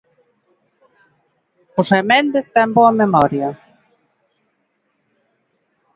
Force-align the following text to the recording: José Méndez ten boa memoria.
José 1.73 1.99
Méndez 2.11 2.45
ten 2.55 2.69
boa 2.77 2.91
memoria. 3.01 3.49